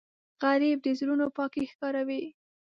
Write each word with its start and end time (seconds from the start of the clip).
غریب 0.41 0.77
د 0.83 0.87
زړونو 0.99 1.25
پاکی 1.37 1.63
ښکاروي 1.71 2.21